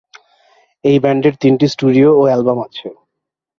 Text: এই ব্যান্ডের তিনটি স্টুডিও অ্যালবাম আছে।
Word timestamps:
এই 0.83 0.97
ব্যান্ডের 1.03 1.35
তিনটি 1.41 1.65
স্টুডিও 1.73 2.09
অ্যালবাম 2.21 2.57
আছে। 2.67 2.87